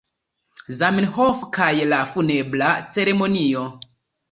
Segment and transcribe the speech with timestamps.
[0.77, 3.71] Zamenhof kaj la Funebra Ceremonio.